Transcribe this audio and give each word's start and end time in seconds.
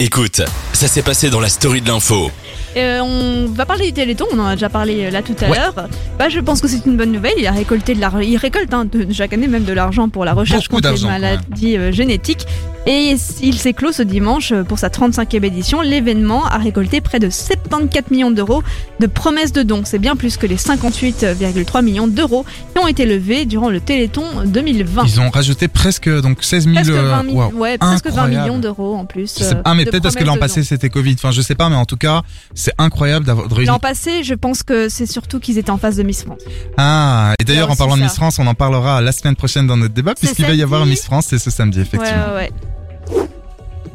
Écoute, 0.00 0.42
ça 0.72 0.86
s'est 0.88 1.02
passé 1.02 1.30
dans 1.30 1.40
la 1.40 1.48
story 1.48 1.80
de 1.80 1.88
l'info. 1.88 2.30
Euh, 2.76 3.00
on 3.00 3.46
va 3.52 3.64
parler 3.66 3.86
du 3.86 3.92
Téléthon, 3.94 4.26
on 4.32 4.38
en 4.38 4.46
a 4.46 4.54
déjà 4.54 4.68
parlé 4.68 5.06
euh, 5.06 5.10
là 5.10 5.22
tout 5.22 5.34
à 5.40 5.48
Ouais. 5.48 5.56
l'heure. 5.56 5.74
Bah, 6.18 6.28
je 6.28 6.38
pense 6.38 6.60
que 6.60 6.68
c'est 6.68 6.84
une 6.86 6.96
bonne 6.96 7.10
nouvelle. 7.10 7.32
Il 7.38 7.46
a 7.46 7.50
récolté 7.52 7.94
de 7.94 8.00
l'argent, 8.00 8.18
il 8.18 8.36
récolte 8.36 8.72
hein, 8.74 8.84
de- 8.84 9.12
chaque 9.12 9.32
année 9.32 9.48
même 9.48 9.64
de 9.64 9.72
l'argent 9.72 10.08
pour 10.08 10.24
la 10.24 10.34
recherche 10.34 10.68
Beaucoup 10.68 10.82
contre 10.82 10.94
les 11.00 11.06
maladies 11.08 11.76
euh, 11.76 11.90
génétiques. 11.92 12.46
Et 12.86 13.14
il 13.42 13.58
s'est 13.58 13.72
clos 13.74 13.92
ce 13.92 14.02
dimanche 14.02 14.54
pour 14.66 14.78
sa 14.78 14.88
35e 14.88 15.44
édition. 15.44 15.82
L'événement 15.82 16.46
a 16.46 16.56
récolté 16.56 17.02
près 17.02 17.18
de 17.18 17.28
74 17.28 18.10
millions 18.10 18.30
d'euros 18.30 18.62
de 19.00 19.06
promesses 19.06 19.52
de 19.52 19.62
dons. 19.62 19.82
C'est 19.84 19.98
bien 19.98 20.16
plus 20.16 20.38
que 20.38 20.46
les 20.46 20.56
58,3 20.56 21.82
millions 21.84 22.06
d'euros 22.06 22.46
qui 22.74 22.82
ont 22.82 22.86
été 22.88 23.04
levés 23.04 23.44
durant 23.44 23.68
le 23.68 23.80
Téléthon 23.80 24.24
2020. 24.46 25.04
Ils 25.06 25.20
ont 25.20 25.28
rajouté 25.28 25.68
presque 25.68 26.08
donc 26.22 26.42
16 26.42 26.64
000. 26.64 26.74
Presque 26.76 26.92
20, 26.92 27.22
mi- 27.24 27.32
waouh. 27.34 27.52
ouais, 27.58 27.76
presque 27.76 28.06
20 28.06 28.10
Incroyable. 28.22 28.42
millions 28.46 28.58
d'euros 28.58 28.94
en 28.96 29.04
plus. 29.04 29.36
Euh, 29.42 29.54
ah 29.66 29.74
mais 29.74 29.84
peut-être 29.84 30.02
parce 30.04 30.14
que 30.14 30.24
l'an 30.24 30.36
de 30.36 30.40
passé 30.58 30.68
c'était 30.68 30.90
Covid. 30.90 31.14
Enfin 31.14 31.30
je 31.30 31.40
sais 31.40 31.54
pas 31.54 31.68
mais 31.68 31.76
en 31.76 31.84
tout 31.84 31.96
cas 31.96 32.22
c'est 32.54 32.72
incroyable 32.78 33.26
d'avoir 33.26 33.48
réunir. 33.50 33.72
L'an 33.72 33.78
passé, 33.78 34.22
je 34.22 34.34
pense 34.34 34.62
que 34.62 34.88
c'est 34.88 35.06
surtout 35.06 35.40
qu'ils 35.40 35.58
étaient 35.58 35.70
en 35.70 35.78
face 35.78 35.96
de 35.96 36.02
Miss 36.02 36.24
France. 36.24 36.42
Ah 36.76 37.34
et 37.38 37.44
d'ailleurs 37.44 37.70
en 37.70 37.76
parlant 37.76 37.96
de 37.96 38.02
Miss. 38.02 38.14
France 38.14 38.38
on 38.38 38.46
en 38.46 38.54
parlera 38.54 39.00
la 39.00 39.12
semaine 39.12 39.36
prochaine 39.36 39.66
dans 39.66 39.76
notre 39.76 39.94
débat 39.94 40.14
puisqu'il 40.14 40.46
va 40.46 40.54
y 40.54 40.62
avoir. 40.62 40.86
Miss 40.86 41.04
France 41.04 41.26
c'est 41.28 41.38
ce 41.38 41.50
samedi 41.50 41.80
effectivement. 41.80 42.34
Ouais. 42.34 42.50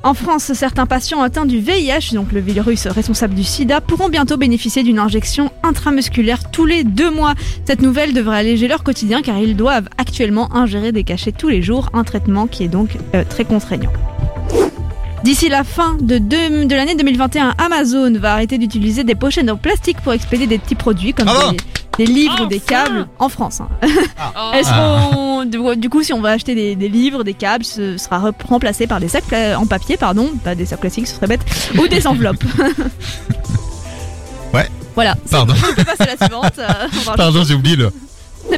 En 0.06 0.14
France, 0.14 0.52
certains 0.54 0.86
patients 0.86 1.22
atteints 1.22 1.46
du 1.46 1.60
VIH, 1.60 2.14
donc 2.14 2.34
le 2.34 2.42
virus 2.42 2.88
responsable 2.88 3.36
du 3.36 3.46
sida, 3.46 3.80
pourront 3.80 4.10
bientôt 4.10 4.36
bénéficier 4.36 4.84
d'une 4.84 5.00
injection 5.00 5.50
intramusculaire 5.64 6.52
tous 6.52 6.66
les 6.66 6.84
deux 6.84 7.10
mois. 7.10 7.36
Cette 7.66 7.82
nouvelle 7.82 8.14
devrait 8.14 8.40
alléger 8.40 8.68
leur 8.68 8.84
quotidien 8.84 9.22
car 9.22 9.38
ils 9.38 9.56
doivent 9.56 9.88
actuellement 9.98 10.54
ingérer 10.54 10.92
des 10.92 11.06
cachets 11.06 11.32
tous 11.32 11.48
les 11.48 11.62
jours, 11.62 11.90
un 11.94 12.04
traitement 12.04 12.48
qui 12.48 12.66
est 12.66 12.68
donc 12.68 12.98
euh, 13.16 13.24
très 13.24 13.46
contraignant. 13.46 13.94
D'ici 15.24 15.48
la 15.48 15.64
fin 15.64 15.96
de, 16.02 16.18
deux- 16.18 16.66
de 16.66 16.76
l'année 16.76 16.96
2021, 16.96 17.54
Amazon 17.58 18.12
va 18.20 18.34
arrêter 18.34 18.58
d'utiliser 18.58 19.04
des 19.06 19.16
pochettes 19.16 19.50
en 19.50 19.56
plastique 19.56 20.02
pour 20.02 20.12
expédier 20.14 20.48
des 20.48 20.58
petits 20.58 20.76
produits 20.76 21.14
comme 21.14 21.30
Ah 21.30 21.52
des, 21.98 22.06
des 22.06 22.12
livres 22.12 22.44
ou 22.44 22.48
des 22.48 22.60
câbles 22.60 23.08
en 23.20 23.30
France. 23.30 23.62
hein. 23.62 23.70
Elles 24.54 24.66
seront, 24.66 25.46
du, 25.46 25.90
coup, 25.90 26.04
si 26.04 26.12
on 26.12 26.20
va 26.20 26.32
acheter 26.32 26.56
des, 26.56 26.76
des 26.76 26.90
livres, 26.90 27.24
des 27.24 27.34
câbles, 27.34 27.64
ce 27.64 27.98
sera 27.98 28.22
remplacé 28.50 28.86
par 28.86 29.00
des 29.00 29.08
sacs 29.08 29.24
pla- 29.24 29.58
en 29.58 29.66
papier, 29.66 29.96
pardon, 29.96 30.30
pas 30.44 30.56
des 30.56 30.66
sacs 30.66 30.82
plastiques, 30.82 31.08
ce 31.08 31.16
serait 31.16 31.28
bête, 31.28 31.42
ou 31.78 31.88
des 31.88 32.06
enveloppes. 32.06 32.44
Ouais. 34.54 34.68
Voilà. 34.94 35.16
c'est 35.26 35.32
Pardon. 35.32 35.54
bon, 35.54 35.68
On 35.72 35.74
peut 35.76 35.84
passer 35.86 36.04
à 36.04 36.06
la 36.06 36.18
suivante. 36.18 36.60
euh, 36.60 37.14
Pardon 37.16 37.44
j'ai 37.46 37.54
oublié 37.54 37.78
le. 37.78 37.92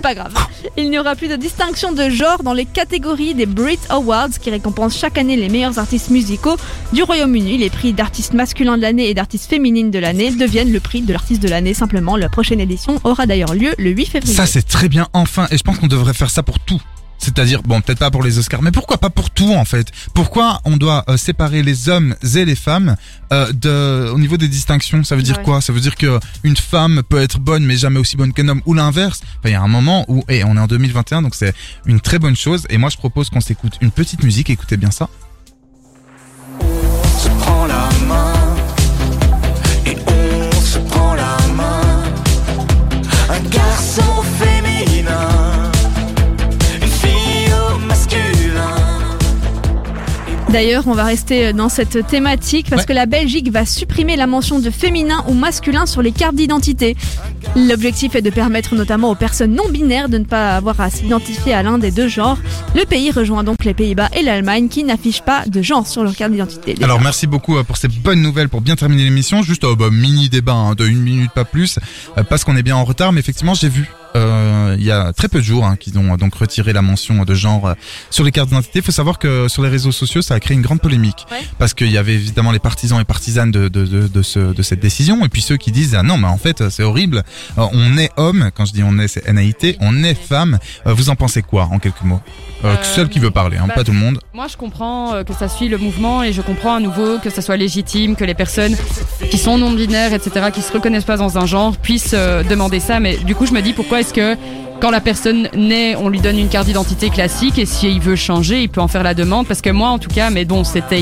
Pas 0.06 0.14
grave. 0.14 0.36
Il 0.78 0.92
n'y 0.92 1.00
aura 1.00 1.16
plus 1.16 1.28
de 1.28 1.36
distinction 1.36 1.92
de 1.92 2.12
genre 2.12 2.44
dans 2.44 2.54
les 2.54 2.66
catégories 2.66 3.34
des 3.34 3.48
Brit 3.48 3.80
Awards 3.90 4.30
qui 4.40 4.52
récompensent 4.52 5.00
chaque 5.00 5.18
année 5.18 5.36
les 5.36 5.50
meilleurs 5.50 5.80
artistes 5.80 6.12
musicaux 6.12 6.58
du 6.94 7.02
Royaume-Uni. 7.02 7.58
Les 7.58 7.72
prix 7.72 7.92
d'artiste 7.92 8.34
masculin 8.34 8.78
de 8.78 8.84
l'année 8.84 9.10
et 9.10 9.16
d'artiste 9.16 9.50
féminine 9.50 9.90
de 9.90 9.98
l'année 9.98 10.30
deviennent 10.30 10.72
le 10.72 10.80
prix 10.80 11.02
de 11.02 11.12
l'artiste 11.12 11.42
de 11.42 11.48
l'année 11.48 11.74
simplement. 11.74 12.18
La 12.18 12.30
prochaine 12.30 12.60
édition 12.60 13.02
aura 13.04 13.26
d'ailleurs 13.26 13.56
lieu 13.56 13.74
le 13.80 13.90
8 13.90 14.06
février. 14.06 14.36
Ça 14.36 14.46
c'est 14.46 14.62
très 14.62 14.90
bien 14.90 15.08
enfin 15.14 15.48
et 15.50 15.58
je 15.58 15.64
pense 15.64 15.80
qu'on 15.80 15.88
devrait 15.88 16.14
faire 16.14 16.30
ça 16.30 16.44
pour 16.44 16.60
tout. 16.60 16.80
C'est-à-dire, 17.18 17.64
bon, 17.64 17.82
peut-être 17.82 18.00
pas 18.00 18.12
pour 18.12 18.24
les 18.24 18.38
Oscars, 18.38 18.62
mais 18.62 18.72
pourquoi 18.72 18.98
pas 18.98 19.10
pour 19.10 19.30
tout 19.32 19.54
en 19.54 19.66
fait? 19.66 19.88
Pourquoi 20.14 20.62
on 20.66 20.78
doit 20.78 21.04
euh, 21.10 21.18
séparer 21.18 21.64
les 21.64 21.90
hommes 21.90 22.16
et 22.36 22.46
les 22.46 22.56
femmes 22.56 22.96
euh, 23.34 23.52
de, 23.52 24.10
au 24.12 24.20
niveau 24.20 24.38
des 24.38 24.48
distinctions? 24.48 25.04
Ça 25.04 25.16
veut 25.16 25.22
dire 25.24 25.38
Ouais. 25.38 25.44
quoi? 25.44 25.62
Ça 25.62 25.74
veut 25.74 25.80
dire 25.80 25.96
que 25.96 26.20
une 26.44 26.58
femme 26.58 27.02
peut 27.08 27.22
être 27.22 27.40
bonne 27.40 27.66
mais 27.66 27.78
jamais 27.78 28.00
aussi 28.00 28.16
bonne 28.18 28.32
qu'un 28.34 28.48
homme 28.48 28.62
ou 28.66 28.74
l'inverse? 28.74 29.22
Enfin, 29.40 29.50
il 29.50 29.52
y 29.52 29.56
a 29.56 29.62
un 29.62 29.68
moment 29.68 30.06
où, 30.08 30.24
et 30.30 30.44
on 30.44 30.56
est 30.56 30.60
en 30.60 30.68
2021, 30.68 31.22
donc 31.24 31.36
c'est 31.36 31.54
une 31.86 32.00
très 32.00 32.20
bonne 32.20 32.36
chose. 32.36 32.66
Et 32.70 32.78
moi, 32.78 32.90
je 32.90 32.98
propose 32.98 33.30
qu'on 33.30 33.42
s'écoute 33.42 33.74
une 33.82 33.92
petite 33.92 34.24
musique. 34.24 34.50
Écoutez 34.50 34.78
bien 34.78 34.92
ça. 34.92 35.10
D'ailleurs, 50.56 50.88
on 50.88 50.94
va 50.94 51.04
rester 51.04 51.52
dans 51.52 51.68
cette 51.68 52.08
thématique 52.08 52.68
parce 52.70 52.84
Ouais. 52.84 52.88
que 52.88 52.94
la 52.94 53.06
Belgique 53.08 53.52
va 53.52 53.66
supprimer 53.66 54.16
la 54.16 54.26
mention 54.26 54.58
de 54.60 54.70
féminin 54.70 55.22
ou 55.28 55.34
masculin 55.34 55.86
sur 55.86 56.02
les 56.02 56.14
cartes 56.14 56.36
d'identité. 56.36 56.96
L'objectif 57.58 58.16
est 58.16 58.22
de 58.22 58.30
permettre 58.30 58.74
notamment 58.74 59.10
aux 59.12 59.16
personnes 59.16 59.54
non 59.54 59.68
binaires 59.70 60.08
de 60.08 60.18
ne 60.18 60.24
pas 60.24 60.56
avoir 60.56 60.80
à 60.80 60.90
s'identifier 60.90 61.54
à 61.54 61.62
l'un 61.62 61.78
des 61.78 61.92
deux 61.92 62.08
genres. 62.08 62.38
Le 62.74 62.86
pays 62.86 63.12
rejoint 63.12 63.44
donc 63.44 63.66
les 63.66 63.74
Pays-Bas 63.74 64.08
et 64.18 64.24
l'Allemagne 64.24 64.70
qui 64.70 64.86
n'affichent 64.86 65.24
pas 65.24 65.44
de 65.46 65.62
genre 65.62 65.86
sur 65.88 66.06
leur 66.06 66.16
carte 66.16 66.32
d'identité. 66.32 66.74
Alors 66.82 67.02
merci 67.02 67.28
beaucoup 67.28 67.58
euh, 67.58 67.64
pour 67.64 67.76
ces 67.76 67.90
bonnes 67.90 68.22
nouvelles 68.22 68.48
pour 68.48 68.62
bien 68.62 68.78
terminer 68.78 69.04
l'émission. 69.04 69.44
Juste 69.44 69.66
euh, 69.66 69.76
bah, 69.76 69.90
mini 69.92 70.30
débat 70.30 70.54
hein, 70.54 70.74
de 70.74 70.88
une 70.88 71.02
minute 71.02 71.32
pas 71.32 71.44
plus 71.44 71.80
euh, 72.18 72.24
parce 72.24 72.46
qu'on 72.46 72.56
est 72.56 72.64
bien 72.64 72.78
en 72.78 72.86
retard. 72.86 73.12
Mais 73.12 73.20
effectivement 73.20 73.56
j'ai 73.56 73.68
vu 73.68 73.90
euh, 74.16 74.76
il 74.80 74.84
y 74.86 74.92
a 74.92 75.14
très 75.14 75.28
peu 75.28 75.40
de 75.40 75.44
jours 75.44 75.66
hein, 75.66 75.76
qu'ils 75.76 75.98
ont 76.00 76.14
euh, 76.14 76.18
donc 76.18 76.36
retiré 76.36 76.74
la 76.74 76.82
mention 76.82 77.24
de 77.24 77.34
genre 77.36 77.68
euh, 77.68 77.74
sur 78.10 78.24
les 78.24 78.32
cartes 78.32 78.50
d'identité. 78.50 78.80
Il 78.80 78.86
faut 78.86 78.92
savoir 78.92 79.20
que 79.20 79.48
sur 79.48 79.62
les 79.64 79.70
réseaux 79.70 79.92
sociaux 79.92 80.22
ça 80.22 80.36
a 80.36 80.40
créé 80.40 80.56
une 80.56 80.62
grande 80.64 80.82
polémique 80.82 81.26
Ouais. 81.32 81.40
parce 81.60 81.74
qu'il 81.74 81.92
y 81.92 81.98
avait 81.98 82.14
évidemment 82.14 82.52
les 82.52 82.60
partisans 82.60 83.00
et 83.00 83.04
partisanes 83.04 83.52
de 83.52 83.68
de, 83.68 83.86
de, 83.86 84.08
de, 84.08 84.22
ce, 84.22 84.40
de 84.54 84.62
cette 84.64 84.80
décision 84.80 85.24
et 85.26 85.30
puis 85.30 85.42
ceux 85.42 85.58
qui 85.58 85.72
disent 85.72 85.96
ah 85.96 86.04
non 86.04 86.18
mais 86.18 86.28
en 86.28 86.38
fait 86.38 86.70
c'est 86.70 86.84
horrible. 86.84 87.24
On 87.58 87.98
est 87.98 88.12
homme 88.18 88.52
quand 88.56 88.66
je 88.66 88.74
dis 88.74 88.84
on 88.84 88.98
est 89.00 89.08
c'est 89.08 89.28
NAIT. 89.32 89.78
On 89.82 90.04
est 90.04 90.16
femme. 90.16 90.60
Vous 90.86 91.10
en 91.10 91.16
pensez 91.16 91.42
quoi 91.42 91.64
en 91.72 91.80
quelques 91.80 92.02
mots? 92.04 92.22
Euh, 92.64 92.76
Seul 92.84 93.10
qui 93.10 93.20
veut 93.20 93.32
parler, 93.32 93.58
hein, 93.58 93.66
bah, 93.68 93.76
pas 93.76 93.84
tout 93.84 93.92
le 93.92 93.98
monde. 94.00 94.20
Moi, 94.36 94.48
je 94.50 94.58
comprends 94.58 95.14
euh, 95.14 95.24
que 95.24 95.32
ça 95.32 95.48
suit 95.48 95.70
le 95.70 95.78
mouvement 95.78 96.22
et 96.22 96.34
je 96.34 96.42
comprends 96.42 96.76
à 96.76 96.82
nouveau 96.82 97.20
que 97.20 97.30
ça 97.30 97.42
soit 97.42 97.56
légitime, 97.56 98.18
que 98.18 98.26
les 98.26 98.34
personnes 98.34 98.76
qui 99.32 99.38
sont 99.38 99.58
non-binaires, 99.58 100.12
etc., 100.12 100.48
qui 100.54 100.62
se 100.62 100.74
reconnaissent 100.74 101.06
pas 101.06 101.16
dans 101.16 101.38
un 101.38 101.46
genre, 101.46 101.78
puissent 101.78 102.12
euh, 102.14 102.44
demander 102.44 102.82
ça. 102.82 103.00
Mais 103.00 103.16
du 103.16 103.34
coup, 103.34 103.46
je 103.46 103.54
me 103.54 103.62
dis 103.62 103.72
pourquoi 103.72 104.02
est-ce 104.02 104.14
que 104.14 104.36
quand 104.82 104.92
la 104.92 105.00
personne 105.00 105.48
naît, 105.56 105.96
on 105.96 106.10
lui 106.10 106.20
donne 106.20 106.38
une 106.38 106.50
carte 106.50 106.66
d'identité 106.66 107.10
classique 107.10 107.58
et 107.58 107.66
s'il 107.66 108.02
veut 108.02 108.18
changer, 108.18 108.64
il 108.64 108.68
peut 108.68 108.82
en 108.82 108.90
faire 108.90 109.04
la 109.04 109.14
demande? 109.14 109.48
Parce 109.48 109.62
que 109.62 109.70
moi, 109.70 109.88
en 109.88 110.00
tout 110.00 110.10
cas, 110.10 110.30
mais 110.30 110.44
bon, 110.44 110.66
c'était, 110.66 111.02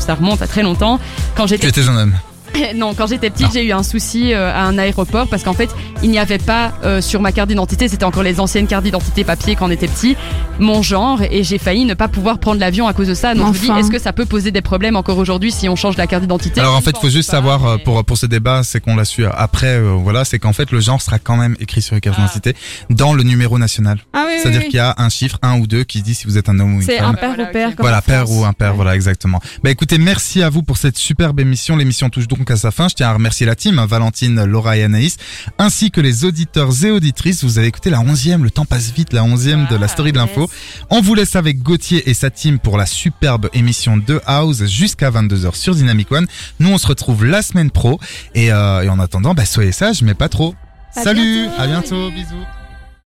ça 0.00 0.14
remonte 0.16 0.42
à 0.42 0.48
très 0.48 0.64
longtemps. 0.64 0.98
Quand 1.36 1.44
Tu 1.44 1.50
j'étais 1.50 1.68
étais 1.68 1.88
un 1.88 1.96
homme. 1.96 2.14
non, 2.76 2.94
quand 2.94 3.06
j'étais 3.06 3.30
petite, 3.30 3.52
j'ai 3.52 3.64
eu 3.64 3.72
un 3.72 3.82
souci 3.82 4.32
euh, 4.32 4.52
à 4.52 4.62
un 4.64 4.78
aéroport 4.78 5.28
parce 5.28 5.42
qu'en 5.42 5.52
fait, 5.52 5.70
il 6.02 6.10
n'y 6.10 6.18
avait 6.18 6.38
pas 6.38 6.72
euh, 6.84 7.00
sur 7.00 7.20
ma 7.20 7.32
carte 7.32 7.48
d'identité, 7.48 7.88
c'était 7.88 8.04
encore 8.04 8.22
les 8.22 8.40
anciennes 8.40 8.66
cartes 8.66 8.84
d'identité 8.84 9.24
papier 9.24 9.56
quand 9.56 9.66
on 9.66 9.70
était 9.70 9.88
petit, 9.88 10.16
mon 10.58 10.82
genre 10.82 11.22
et 11.22 11.44
j'ai 11.44 11.58
failli 11.58 11.84
ne 11.84 11.94
pas 11.94 12.08
pouvoir 12.08 12.38
prendre 12.38 12.60
l'avion 12.60 12.86
à 12.88 12.92
cause 12.92 13.08
de 13.08 13.14
ça. 13.14 13.34
Donc 13.34 13.54
je 13.54 13.60
me 13.68 13.74
dis, 13.74 13.80
est-ce 13.80 13.90
que 13.90 13.98
ça 13.98 14.12
peut 14.12 14.26
poser 14.26 14.50
des 14.50 14.62
problèmes 14.62 14.96
encore 14.96 15.18
aujourd'hui 15.18 15.50
si 15.52 15.68
on 15.68 15.76
change 15.76 15.96
la 15.96 16.06
carte 16.06 16.22
d'identité? 16.22 16.60
Alors 16.60 16.74
en 16.76 16.80
fait, 16.80 16.94
ne 16.94 16.98
faut 17.00 17.08
juste 17.10 17.30
pas, 17.30 17.36
savoir 17.38 17.64
euh, 17.66 17.76
mais- 17.78 17.84
pour 17.84 18.04
pour 18.04 18.18
ce 18.18 18.26
débat, 18.26 18.62
c'est 18.64 18.80
qu'on 18.80 18.96
l'a 18.96 19.04
su 19.04 19.24
après. 19.26 19.76
euh, 19.78 19.92
voilà, 19.98 20.24
c'est 20.24 20.38
qu'en 20.38 20.52
fait 20.52 20.70
le 20.72 20.80
genre 20.80 21.00
sera 21.00 21.18
quand 21.18 21.36
même 21.36 21.56
écrit 21.60 21.82
sur 21.82 21.94
les 21.94 22.00
cartes 22.00 22.16
Ah. 22.18 22.22
d'identité 22.22 22.54
dans 22.90 23.14
le 23.14 23.22
numéro 23.22 23.58
national. 23.58 23.98
Ah 24.12 24.24
oui, 24.26 24.34
C'est-à-dire 24.42 24.60
oui. 24.62 24.66
qu'il 24.68 24.76
y 24.76 24.80
a 24.80 24.94
un 24.98 25.08
chiffre, 25.08 25.38
un 25.42 25.58
ou 25.58 25.66
deux, 25.66 25.84
qui 25.84 26.02
dit 26.02 26.14
si 26.14 26.26
vous 26.26 26.36
êtes 26.38 26.48
un 26.48 26.58
homme 26.58 26.74
ou 26.74 26.80
une 26.80 26.82
C'est 26.86 26.98
femme. 26.98 27.10
un 27.10 27.14
père 27.14 27.34
Voilà, 27.34 27.48
au 27.48 27.52
père. 27.52 27.70
Voilà, 27.78 28.02
père 28.02 28.30
ou 28.30 28.44
impère, 28.44 28.70
Ouais. 28.70 28.76
voilà, 28.76 28.94
exactement. 28.94 29.40
Bah 29.62 29.70
écoutez, 29.70 29.98
merci 29.98 30.42
à 30.42 30.50
vous 30.50 30.62
pour 30.62 30.76
cette 30.76 30.98
superbe 30.98 31.38
émission. 31.40 31.76
L'émission 31.76 32.08
touche 32.10 32.28
donc 32.28 32.41
à 32.50 32.56
sa 32.56 32.70
fin. 32.70 32.88
Je 32.88 32.94
tiens 32.94 33.08
à 33.08 33.12
remercier 33.14 33.46
la 33.46 33.54
team, 33.54 33.78
hein, 33.78 33.86
Valentine, 33.86 34.44
Laura 34.44 34.76
et 34.76 34.82
Anaïs, 34.84 35.16
ainsi 35.58 35.90
que 35.90 36.00
les 36.00 36.24
auditeurs 36.24 36.84
et 36.84 36.90
auditrices. 36.90 37.44
Vous 37.44 37.58
avez 37.58 37.68
écouté 37.68 37.90
la 37.90 38.00
onzième, 38.00 38.44
le 38.44 38.50
temps 38.50 38.64
passe 38.64 38.90
vite, 38.92 39.12
la 39.12 39.24
onzième 39.24 39.66
de 39.70 39.76
la 39.76 39.86
Ah, 39.86 39.88
story 39.88 40.12
de 40.12 40.18
l'info. 40.18 40.42
yes. 40.42 40.50
On 40.90 41.00
vous 41.00 41.14
laisse 41.14 41.36
avec 41.36 41.62
Gauthier 41.62 42.08
et 42.10 42.14
sa 42.14 42.30
team 42.30 42.58
pour 42.58 42.76
la 42.78 42.86
superbe 42.86 43.48
émission 43.54 43.96
de 43.96 44.20
House 44.26 44.64
jusqu'à 44.66 45.10
22h 45.10 45.54
sur 45.54 45.74
Dynamic 45.74 46.10
One. 46.12 46.26
Nous, 46.60 46.70
on 46.70 46.78
se 46.78 46.86
retrouve 46.86 47.24
la 47.24 47.42
semaine 47.42 47.70
pro. 47.70 47.98
Et, 48.34 48.52
euh, 48.52 48.82
et 48.82 48.88
en 48.88 48.98
attendant, 48.98 49.34
bah, 49.34 49.44
soyez 49.44 49.72
sages, 49.72 50.02
mais 50.02 50.14
pas 50.14 50.28
trop. 50.28 50.54
À 50.94 51.02
Salut, 51.04 51.46
bientôt. 51.46 51.60
à 51.62 51.66
bientôt, 51.66 52.10
bisous. 52.10 52.61